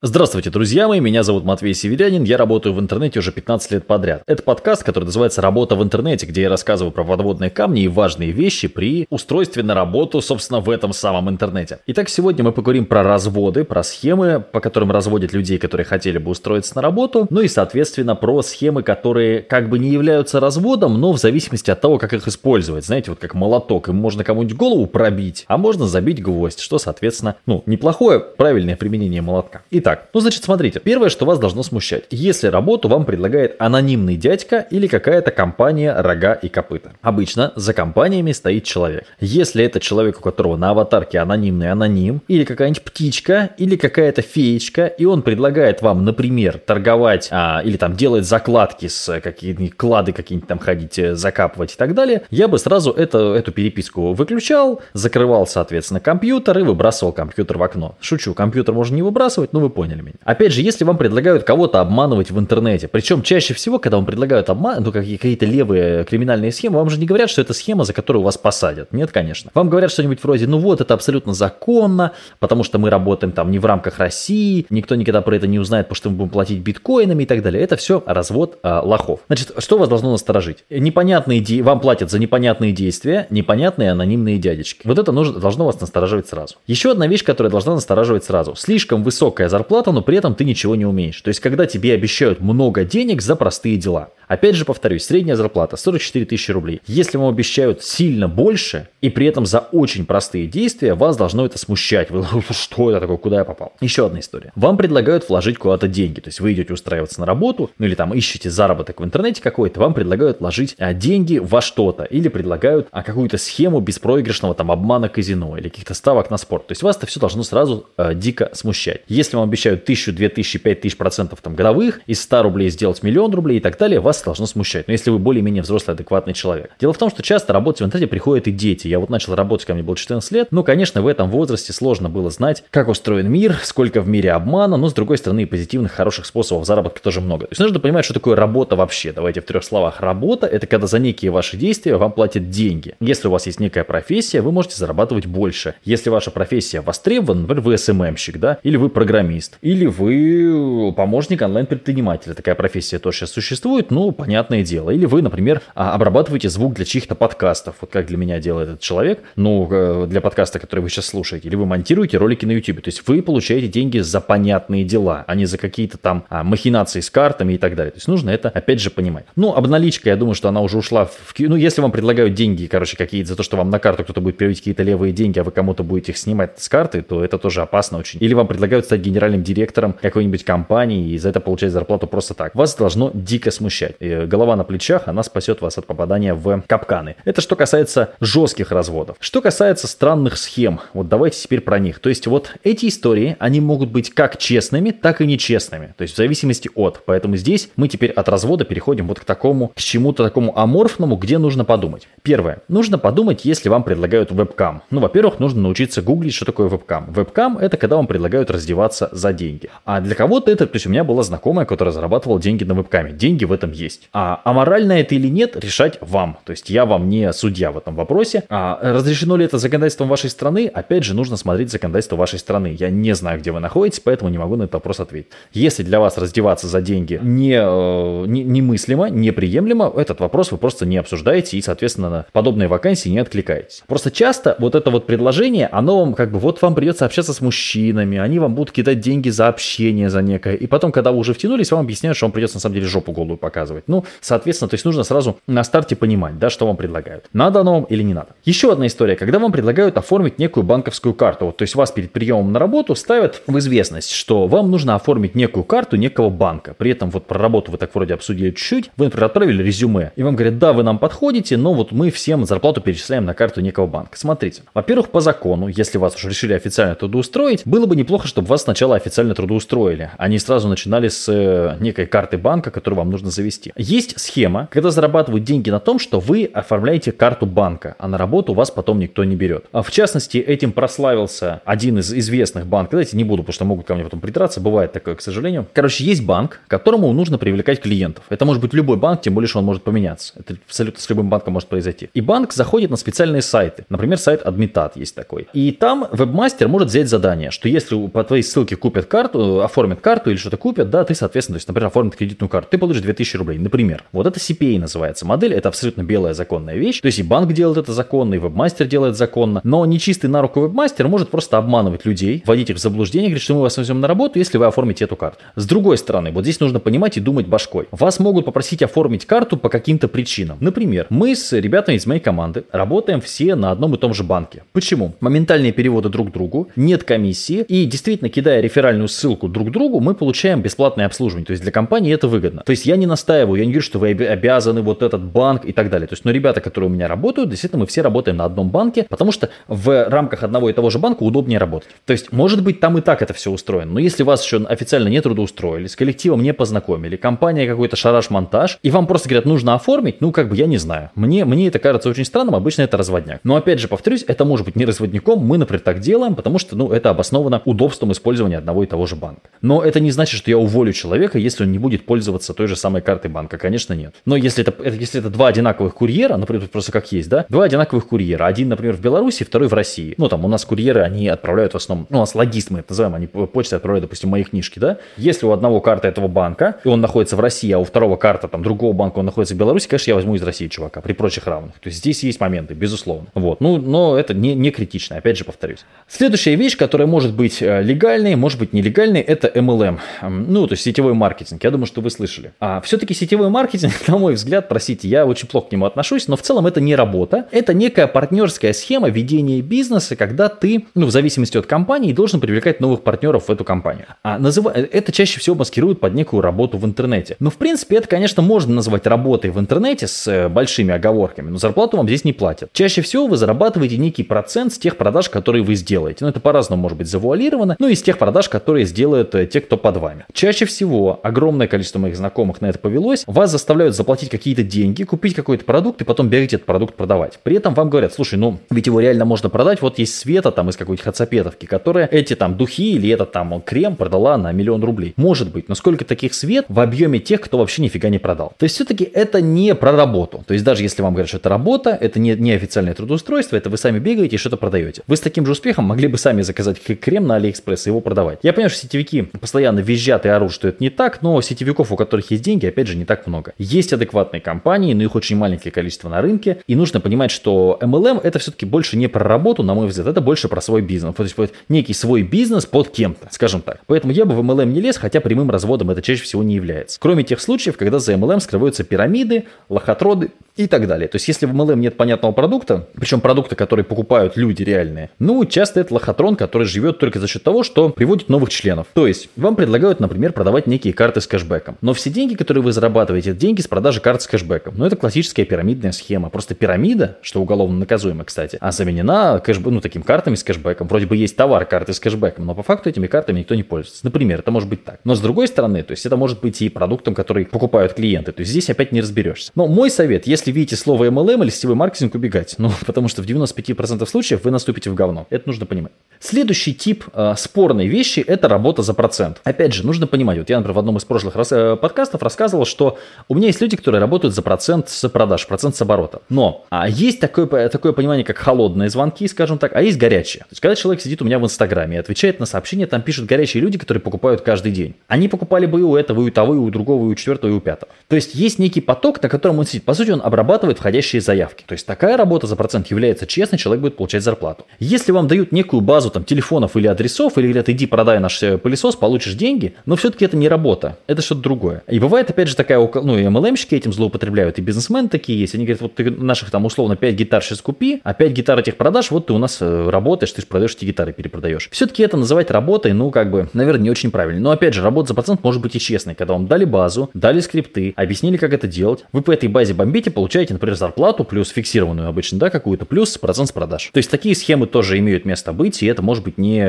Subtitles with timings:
[0.00, 4.22] Здравствуйте, друзья мои, меня зовут Матвей Северянин, я работаю в интернете уже 15 лет подряд.
[4.28, 8.30] Это подкаст, который называется «Работа в интернете», где я рассказываю про подводные камни и важные
[8.30, 11.80] вещи при устройстве на работу, собственно, в этом самом интернете.
[11.88, 16.30] Итак, сегодня мы поговорим про разводы, про схемы, по которым разводят людей, которые хотели бы
[16.30, 21.10] устроиться на работу, ну и, соответственно, про схемы, которые как бы не являются разводом, но
[21.10, 22.86] в зависимости от того, как их использовать.
[22.86, 27.34] Знаете, вот как молоток, им можно кому-нибудь голову пробить, а можно забить гвоздь, что, соответственно,
[27.46, 29.62] ну, неплохое, правильное применение молотка.
[29.72, 32.04] Итак, Итак, ну значит, смотрите, первое, что вас должно смущать.
[32.10, 36.92] Если работу вам предлагает анонимный дядька или какая-то компания рога и копыта.
[37.00, 39.04] Обычно за компаниями стоит человек.
[39.18, 44.84] Если это человек, у которого на аватарке анонимный аноним, или какая-нибудь птичка, или какая-то феечка,
[44.84, 50.48] и он предлагает вам, например, торговать, а, или там делать закладки с какие-нибудь клады какие-нибудь
[50.48, 55.46] там ходить, э, закапывать и так далее, я бы сразу это, эту переписку выключал, закрывал,
[55.46, 57.96] соответственно, компьютер и выбрасывал компьютер в окно.
[58.02, 60.16] Шучу, компьютер можно не выбрасывать, но вы поняли меня.
[60.24, 64.50] Опять же, если вам предлагают кого-то обманывать в интернете, причем чаще всего, когда вам предлагают
[64.50, 68.24] обман, ну какие-то левые криминальные схемы, вам же не говорят, что это схема, за которую
[68.24, 68.92] вас посадят.
[68.92, 69.52] Нет, конечно.
[69.54, 73.60] Вам говорят что-нибудь вроде, ну вот, это абсолютно законно, потому что мы работаем там не
[73.60, 77.22] в рамках России, никто никогда про это не узнает, потому что мы будем платить биткоинами
[77.22, 77.62] и так далее.
[77.62, 79.20] Это все развод а, лохов.
[79.28, 80.64] Значит, что вас должно насторожить?
[80.70, 81.62] Непонятные де...
[81.62, 84.88] вам платят за непонятные действия, непонятные анонимные дядечки.
[84.88, 86.56] Вот это нужно, должно вас настораживать сразу.
[86.66, 88.56] Еще одна вещь, которая должна настораживать сразу.
[88.56, 91.20] Слишком высокая зарплата зарплата, но при этом ты ничего не умеешь.
[91.20, 94.08] То есть, когда тебе обещают много денег за простые дела.
[94.28, 96.80] Опять же, повторюсь, средняя зарплата 44 тысячи рублей.
[96.86, 101.58] Если вам обещают сильно больше, и при этом за очень простые действия, вас должно это
[101.58, 102.10] смущать.
[102.10, 103.72] Вы, что это такое, куда я попал?
[103.80, 104.52] Еще одна история.
[104.54, 106.20] Вам предлагают вложить куда-то деньги.
[106.20, 109.80] То есть, вы идете устраиваться на работу, ну или там ищете заработок в интернете какой-то,
[109.80, 112.04] вам предлагают вложить а, деньги во что-то.
[112.04, 116.66] Или предлагают а, какую-то схему беспроигрышного там обмана казино или каких-то ставок на спорт.
[116.66, 119.02] То есть, вас это все должно сразу а, дико смущать.
[119.08, 123.34] Если вам обещают две тысячи, пять тысяч процентов там годовых, из 100 рублей сделать миллион
[123.34, 124.88] рублей и так далее, вас должно смущать.
[124.88, 126.70] Но если вы более-менее взрослый, адекватный человек.
[126.80, 128.88] Дело в том, что часто работать в интернете приходят и дети.
[128.88, 130.48] Я вот начал работать, ко мне было 14 лет.
[130.50, 134.76] Ну, конечно, в этом возрасте сложно было знать, как устроен мир, сколько в мире обмана,
[134.76, 137.46] но с другой стороны позитивных, хороших способов заработка тоже много.
[137.46, 139.12] То есть нужно понимать, что такое работа вообще.
[139.12, 140.00] Давайте в трех словах.
[140.00, 142.94] Работа– это когда за некие ваши действия вам платят деньги.
[143.00, 145.74] Если у вас есть некая профессия, вы можете зарабатывать больше.
[145.84, 152.34] Если ваша профессия востребована, например, вы СММщик, да, или вы программист, или вы помощник онлайн-предпринимателя.
[152.34, 154.90] Такая профессия тоже сейчас существует, ну, понятное дело.
[154.90, 158.80] Или вы, например, а, обрабатываете звук для чьих-то подкастов, вот как для меня делает этот
[158.80, 161.48] человек, ну, э, для подкаста, который вы сейчас слушаете.
[161.48, 162.82] Или вы монтируете ролики на YouTube.
[162.82, 167.00] То есть вы получаете деньги за понятные дела, а не за какие-то там а, махинации
[167.00, 167.92] с картами и так далее.
[167.92, 169.24] То есть нужно это, опять же, понимать.
[169.36, 171.34] Ну, обналичка, я думаю, что она уже ушла в...
[171.38, 174.36] Ну, если вам предлагают деньги, короче, какие-то за то, что вам на карту кто-то будет
[174.36, 177.62] переводить какие-то левые деньги, а вы кому-то будете их снимать с карты, то это тоже
[177.62, 178.22] опасно очень.
[178.22, 182.54] Или вам предлагают стать генеральным директором какой-нибудь компании и за это получать зарплату просто так.
[182.54, 183.96] Вас должно дико смущать.
[184.00, 187.16] Э, голова на плечах, она спасет вас от попадания в капканы.
[187.24, 189.16] Это что касается жестких разводов.
[189.20, 192.00] Что касается странных схем, вот давайте теперь про них.
[192.00, 195.94] То есть вот эти истории, они могут быть как честными, так и нечестными.
[195.96, 197.02] То есть в зависимости от.
[197.04, 201.38] Поэтому здесь мы теперь от развода переходим вот к такому, к чему-то такому аморфному, где
[201.38, 202.08] нужно подумать.
[202.22, 202.58] Первое.
[202.68, 204.82] Нужно подумать, если вам предлагают вебкам.
[204.90, 207.12] Ну, во-первых, нужно научиться гуглить, что такое вебкам.
[207.12, 209.70] Вебкам это когда вам предлагают раздеваться за деньги.
[209.84, 213.12] А для кого-то это, то есть у меня была знакомая, которая зарабатывала деньги на вебкаме.
[213.12, 214.08] Деньги в этом есть.
[214.12, 216.38] А аморально это или нет, решать вам.
[216.44, 218.44] То есть я вам не судья в этом вопросе.
[218.48, 220.70] А разрешено ли это законодательством вашей страны?
[220.72, 222.76] Опять же, нужно смотреть законодательство вашей страны.
[222.78, 225.28] Я не знаю, где вы находитесь, поэтому не могу на этот вопрос ответить.
[225.52, 230.86] Если для вас раздеваться за деньги не, э, не, немыслимо, неприемлемо, этот вопрос вы просто
[230.86, 233.82] не обсуждаете и, соответственно, на подобные вакансии не откликаетесь.
[233.86, 237.40] Просто часто вот это вот предложение, оно вам как бы, вот вам придется общаться с
[237.40, 241.34] мужчинами, они вам будут кидать деньги за общение, за некое, и потом, когда вы уже
[241.34, 243.84] втянулись, вам объясняют, что вам придется на самом деле жопу голую показывать.
[243.86, 247.26] Ну, соответственно, то есть нужно сразу на старте понимать, да, что вам предлагают.
[247.32, 248.28] Надо оно вам или не надо.
[248.44, 251.46] Еще одна история, когда вам предлагают оформить некую банковскую карту.
[251.46, 255.34] Вот, то есть вас перед приемом на работу ставят в известность, что вам нужно оформить
[255.34, 256.74] некую карту некого банка.
[256.74, 260.22] При этом вот про работу вы так вроде обсудили чуть-чуть, вы, например, отправили резюме, и
[260.22, 263.86] вам говорят, да, вы нам подходите, но вот мы всем зарплату перечисляем на карту некого
[263.86, 264.18] банка.
[264.18, 268.62] Смотрите, во-первых, по закону, если вас уже решили официально трудоустроить, было бы неплохо, чтобы вас
[268.62, 273.72] сначала официально трудоустроили, не сразу начинали с э, некой карты банка, которую вам нужно завести.
[273.76, 278.54] Есть схема, когда зарабатывают деньги на том, что вы оформляете карту банка, а на работу
[278.54, 279.64] вас потом никто не берет.
[279.72, 282.92] А в частности, этим прославился один из известных банков.
[282.92, 284.60] Давайте не буду, потому что могут ко мне потом придраться.
[284.60, 285.66] Бывает такое, к сожалению.
[285.72, 288.24] Короче, есть банк, которому нужно привлекать клиентов.
[288.28, 290.34] Это может быть любой банк, тем более, что он может поменяться.
[290.38, 292.10] Это абсолютно с любым банком может произойти.
[292.14, 293.84] И банк заходит на специальные сайты.
[293.88, 295.48] Например, сайт Admitat есть такой.
[295.52, 300.30] И там вебмастер может взять задание, что если по твоей ссылке купят карту, оформят карту
[300.30, 303.36] или что-то купят, да, ты, соответственно, то есть, например, оформят кредитную карту, ты получишь 2000
[303.36, 304.04] рублей, например.
[304.12, 307.78] Вот это CPA называется модель, это абсолютно белая законная вещь, то есть и банк делает
[307.78, 312.42] это законно, и вебмастер делает законно, но нечистый на руку вебмастер может просто обманывать людей,
[312.46, 315.16] вводить их в заблуждение, говорит, что мы вас возьмем на работу, если вы оформите эту
[315.16, 315.38] карту.
[315.56, 317.86] С другой стороны, вот здесь нужно понимать и думать башкой.
[317.90, 320.58] Вас могут попросить оформить карту по каким-то причинам.
[320.60, 324.62] Например, мы с ребятами из моей команды работаем все на одном и том же банке.
[324.72, 325.14] Почему?
[325.20, 330.62] Моментальные переводы друг другу, нет комиссии, и действительно, кидая реферальную ссылку друг другу, мы получаем
[330.62, 331.46] бесплатное обслуживание.
[331.46, 332.62] То есть для компании это выгодно.
[332.64, 335.72] То есть я не настаиваю, я не говорю, что вы обязаны вот этот банк и
[335.72, 336.06] так далее.
[336.06, 339.04] То есть, но ребята, которые у меня работают, действительно, мы все работаем на одном банке,
[339.08, 341.88] потому что в рамках одного и того же банка удобнее работать.
[342.06, 343.92] То есть, может быть, там и так это все устроено.
[343.92, 348.90] Но если вас еще официально не трудоустроили, с коллективом не познакомили, компания какой-то шараш-монтаж, и
[348.90, 351.10] вам просто говорят, нужно оформить, ну, как бы, я не знаю.
[351.16, 353.40] Мне, мне это кажется очень странным, обычно это разводняк.
[353.42, 356.76] Но, опять же, повторюсь, это может быть не разводником, мы, например, так делаем, потому что,
[356.76, 359.40] ну, это обосновано удобством использования одного и того же банка.
[359.62, 362.76] Но это не значит, что я уволю человека, если он не будет пользоваться той же
[362.76, 363.56] самой картой банка.
[363.56, 364.14] Конечно, нет.
[364.24, 368.06] Но если это, если это два одинаковых курьера, например, просто как есть, да, два одинаковых
[368.06, 370.14] курьера, один, например, в Беларуси, второй в России.
[370.18, 372.90] Ну, там у нас курьеры, они отправляют в основном, ну, у нас логист мы это
[372.90, 374.98] называем, они почтой отправляют, допустим, мои книжки, да.
[375.16, 378.48] Если у одного карта этого банка, и он находится в России, а у второго карта
[378.48, 381.46] там другого банка, он находится в Беларуси, конечно, я возьму из России чувака, при прочих
[381.46, 381.78] равных.
[381.80, 383.28] То есть здесь есть моменты, безусловно.
[383.34, 383.60] Вот.
[383.60, 385.84] Ну, но это не, не критично, опять же повторюсь.
[386.06, 389.98] Следующая вещь, которая может быть э, легальной, может быть нелегальной, это MLM.
[390.22, 391.62] Ну, то есть сетевой маркетинг.
[391.64, 392.52] Я думаю, что вы слышали.
[392.60, 396.36] А все-таки сетевой маркетинг, на мой взгляд, простите, я очень плохо к нему отношусь, но
[396.36, 397.46] в целом это не работа.
[397.50, 402.80] Это некая партнерская схема ведения бизнеса, когда ты, ну, в зависимости от компании, должен привлекать
[402.80, 404.06] новых партнеров в эту компанию.
[404.22, 404.70] А называ...
[404.70, 407.36] это чаще всего маскируют под некую работу в интернете.
[407.40, 411.58] Но, в принципе, это, конечно, можно назвать работой в интернете с э, большими оговорками, но
[411.58, 412.72] зарплату вам здесь не платят.
[412.72, 416.24] Чаще всего вы зарабатываете некий процент с тех продаж, которые вы сделаете.
[416.24, 419.76] Ну, это по-разному может быть завуалировано, ну, из тех продаж, которые сделают э, те, кто
[419.76, 420.26] под вами.
[420.32, 425.34] Чаще всего огромное количество моих знакомых на это повелось, вас заставляют заплатить какие-то деньги, купить
[425.34, 427.38] какой-то продукт и потом бегать этот продукт продавать.
[427.42, 430.68] При этом вам говорят, слушай, ну, ведь его реально можно продать, вот есть Света там
[430.68, 435.14] из какой-то хацапетовки, которая эти там духи или этот там крем продала на миллион рублей.
[435.16, 438.52] Может быть, но сколько таких Свет в объеме тех, кто вообще нифига не продал.
[438.58, 440.44] То есть все-таки это не про работу.
[440.46, 443.70] То есть даже если вам говорят, что это работа, это не, не официальное трудоустройство, это
[443.70, 445.02] вы сами бегаете и что-то продаете.
[445.06, 448.37] Вы с таким же успехом могли бы сами заказать крем на Алиэкспресс и его продавать.
[448.42, 451.96] Я понимаю, что сетевики постоянно визжат и орут, что это не так, но сетевиков, у
[451.96, 453.54] которых есть деньги, опять же, не так много.
[453.58, 458.20] Есть адекватные компании, но их очень маленькое количество на рынке, и нужно понимать, что MLM
[458.22, 461.14] это все-таки больше не про работу, на мой взгляд, это больше про свой бизнес.
[461.14, 463.80] То есть некий свой бизнес под кем-то, скажем так.
[463.86, 466.98] Поэтому я бы в MLM не лез, хотя прямым разводом это чаще всего не является.
[467.00, 471.08] Кроме тех случаев, когда за MLM скрываются пирамиды, лохотроны и так далее.
[471.08, 475.44] То есть, если в MLM нет понятного продукта, причем продукта, который покупают люди реальные, ну,
[475.44, 478.86] часто это лохотрон, который живет только за счет того, что приводит новых членов.
[478.94, 481.76] То есть, вам предлагают, например, продавать некие карты с кэшбэком.
[481.80, 484.74] Но все деньги, которые вы зарабатываете, это деньги с продажи карт с кэшбэком.
[484.76, 486.30] Но это классическая пирамидная схема.
[486.30, 489.70] Просто пирамида, что уголовно наказуемо, кстати, а заменена кэшбэ...
[489.70, 490.88] ну, таким картами с кэшбэком.
[490.88, 494.04] Вроде бы есть товар, карты с кэшбэком, но по факту этими картами никто не пользуется.
[494.04, 495.00] Например, это может быть так.
[495.04, 498.32] Но с другой стороны, то есть это может быть и продуктом, который покупают клиенты.
[498.32, 499.52] То есть здесь опять не разберешься.
[499.54, 502.54] Но мой совет, если видите слово MLM или сетевой маркетинг, убегать.
[502.58, 505.26] Ну, потому что в 95% случаев вы наступите в говно.
[505.30, 505.92] Это нужно понимать.
[506.20, 509.40] Следующий тип э, спорной вещи– это работа за процент.
[509.44, 512.98] Опять же, нужно понимать, вот я, например, в одном из прошлых э, подкастов рассказывал, что
[513.28, 516.20] у меня есть люди, которые работают за процент с продаж, процент с оборота.
[516.28, 520.40] Но а есть такое, такое понимание, как холодные звонки, скажем так, а есть горячие.
[520.40, 523.26] То есть, когда человек сидит у меня в Инстаграме и отвечает на сообщения, там пишут
[523.26, 524.94] горячие люди, которые покупают каждый день.
[525.08, 527.50] Они покупали бы и у этого, и у того, и у другого, и у четвертого,
[527.50, 527.92] и у пятого.
[528.08, 529.84] То есть, есть некий поток, на котором он сидит.
[529.84, 531.64] По сути, он обрабатывает входящие заявки.
[531.66, 534.64] То есть, такая работа за процент является честной, человек будет получать зарплату.
[534.78, 538.58] Если вам дают некую базу там телефонов или адресов, или говорят, иди продай наш э,
[538.58, 541.82] пылесос, получишь деньги, но все-таки это не работа, это что-то другое.
[541.88, 545.56] И бывает, опять же, такая, ну, и MLM-щики этим злоупотребляют, и бизнесмены такие есть.
[545.56, 548.76] Они говорят, вот ты наших там условно 5 гитар сейчас купи, а 5 гитар этих
[548.76, 551.68] продашь, вот ты у нас э, работаешь, ты же продаешь эти гитары, перепродаешь.
[551.72, 554.40] Все-таки это называть работой, ну, как бы, наверное, не очень правильно.
[554.42, 557.40] Но, опять же, работа за процент может быть и честной, когда вам дали базу, дали
[557.40, 559.06] скрипты, объяснили, как это делать.
[559.10, 563.48] Вы по этой базе бомбите, получаете, например, зарплату плюс фиксированную обычно, да, какую-то, плюс процент
[563.48, 563.90] с продаж.
[563.92, 566.64] То есть такие схемы тоже имеют место быть, и это может быть не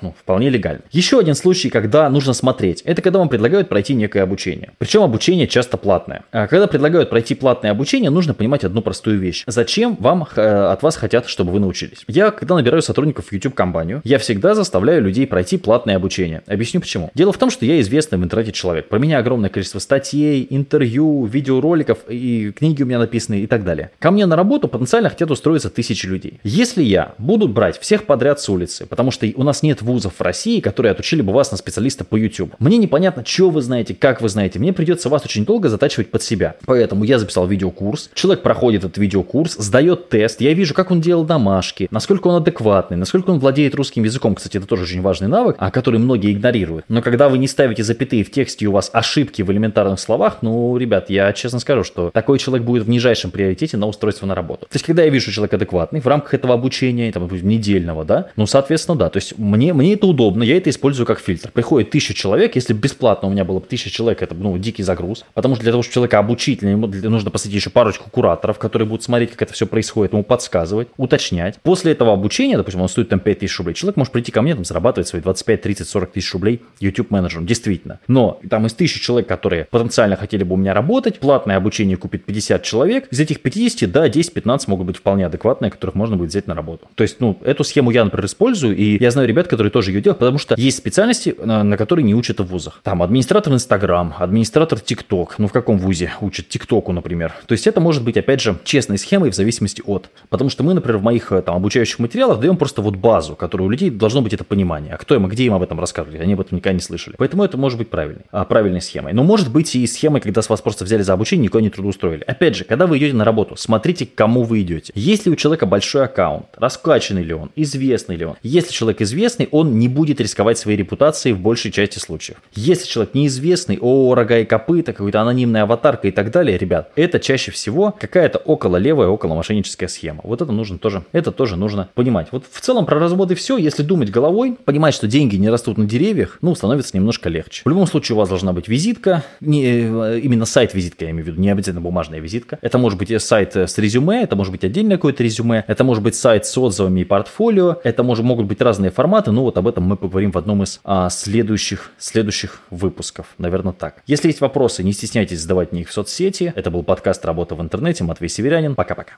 [0.00, 0.59] ну, вполне легально.
[0.90, 4.72] Еще один случай, когда нужно смотреть, это когда вам предлагают пройти некое обучение.
[4.78, 6.24] Причем обучение часто платное.
[6.32, 9.44] А когда предлагают пройти платное обучение, нужно понимать одну простую вещь.
[9.46, 12.04] Зачем вам э, от вас хотят, чтобы вы научились?
[12.06, 16.42] Я, когда набираю сотрудников в YouTube-компанию, я всегда заставляю людей пройти платное обучение.
[16.46, 17.10] Объясню почему.
[17.14, 18.88] Дело в том, что я известный в интернете человек.
[18.88, 23.90] Про меня огромное количество статей, интервью, видеороликов и книги у меня написаны и так далее.
[23.98, 26.40] Ко мне на работу потенциально хотят устроиться тысячи людей.
[26.42, 30.20] Если я буду брать всех подряд с улицы, потому что у нас нет вузов в
[30.20, 32.54] России, России, которые отучили бы вас на специалиста по YouTube.
[32.58, 34.58] Мне непонятно, что вы знаете, как вы знаете.
[34.58, 36.56] Мне придется вас очень долго затачивать под себя.
[36.66, 38.10] Поэтому я записал видеокурс.
[38.14, 40.40] Человек проходит этот видеокурс, сдает тест.
[40.40, 44.34] Я вижу, как он делал домашки, насколько он адекватный, насколько он владеет русским языком.
[44.34, 46.84] Кстати, это тоже очень важный навык, а который многие игнорируют.
[46.88, 50.38] Но когда вы не ставите запятые в тексте и у вас ошибки в элементарных словах,
[50.42, 54.34] ну, ребят, я честно скажу, что такой человек будет в нижайшем приоритете на устройство на
[54.34, 54.62] работу.
[54.62, 58.30] То есть, когда я вижу, что человек адекватный в рамках этого обучения, там, недельного, да,
[58.36, 59.10] ну, соответственно, да.
[59.10, 61.50] То есть, мне, мне это удобно, я это использую как фильтр.
[61.50, 65.24] Приходит тысяча человек, если бесплатно у меня было бы тысяча человек, это, ну, дикий загруз.
[65.34, 69.02] Потому что для того, чтобы человека обучить, ему нужно посадить еще парочку кураторов, которые будут
[69.02, 71.58] смотреть, как это все происходит, ему подсказывать, уточнять.
[71.62, 74.54] После этого обучения, допустим, он стоит там 5 тысяч рублей, человек может прийти ко мне,
[74.54, 78.00] там, зарабатывать свои 25, 30, 40 тысяч рублей YouTube менеджером, действительно.
[78.08, 82.24] Но там из тысячи человек, которые потенциально хотели бы у меня работать, платное обучение купит
[82.24, 86.46] 50 человек, из этих 50, да, 10-15 могут быть вполне адекватные, которых можно будет взять
[86.46, 86.88] на работу.
[86.94, 90.00] То есть, ну, эту схему я, например, использую, и я знаю ребят, которые тоже ее
[90.00, 92.80] делают, потому что есть специальности, на, на которые не учат в вузах.
[92.84, 97.34] Там администратор Инстаграм, администратор ТикТок, ну в каком вузе учат ТикТоку, например.
[97.46, 100.08] То есть это может быть, опять же, честной схемой в зависимости от.
[100.28, 103.70] Потому что мы, например, в моих там обучающих материалах даем просто вот базу, которую у
[103.70, 104.94] людей должно быть это понимание.
[104.94, 106.20] А кто им, где им об этом рассказывать?
[106.20, 107.16] Они об этом никогда не слышали.
[107.18, 109.12] Поэтому это может быть правильной, а, правильной схемой.
[109.12, 112.22] Но может быть и схемой, когда с вас просто взяли за обучение, никого не трудоустроили.
[112.22, 114.92] Опять же, когда вы идете на работу, смотрите, к кому вы идете.
[114.94, 118.36] Если у человека большой аккаунт, раскачанный ли он, известный ли он.
[118.42, 122.38] Если человек известный, он не будет рисковать своей репутацией в большей части случаев.
[122.54, 127.18] Если человек неизвестный, о, рога и копыта, какая-то анонимная аватарка и так далее, ребят, это
[127.20, 130.20] чаще всего какая-то около левая, около мошенническая схема.
[130.24, 132.28] Вот это нужно тоже, это тоже нужно понимать.
[132.32, 135.84] Вот в целом про разводы все, если думать головой, понимать, что деньги не растут на
[135.84, 137.62] деревьях, ну, становится немножко легче.
[137.64, 141.28] В любом случае у вас должна быть визитка, не, э, именно сайт-визитка, я имею в
[141.28, 142.58] виду, не обязательно бумажная визитка.
[142.62, 146.14] Это может быть сайт с резюме, это может быть отдельное какое-то резюме, это может быть
[146.14, 149.84] сайт с отзывами и портфолио, это может, могут быть разные форматы, ну вот об этом
[149.84, 154.02] мы поговорим в одном из а, следующих, следующих выпусков, наверное так.
[154.06, 156.52] Если есть вопросы, не стесняйтесь задавать мне их в соцсети.
[156.56, 158.74] Это был подкаст «Работа в интернете», Матвей Северянин.
[158.74, 159.14] Пока-пока.